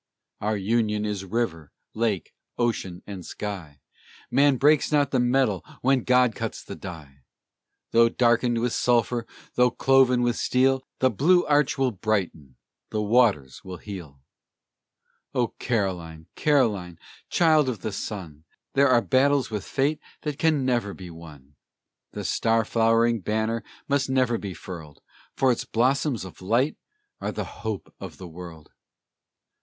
[0.39, 3.81] Our Union is river, lake, ocean, and sky;
[4.31, 7.17] Man breaks not the medal when God cuts the die!
[7.91, 12.55] Though darkened with sulphur, though cloven with steel, The blue arch will brighten,
[12.89, 14.21] the waters will heal!
[15.35, 16.97] O Caroline, Caroline,
[17.29, 18.43] child of the sun,
[18.73, 21.53] There are battles with fate that can never be won!
[22.13, 25.03] The star flowering banner must never be furled,
[25.35, 26.75] For its blossoms of light
[27.19, 28.71] are the hope of the world!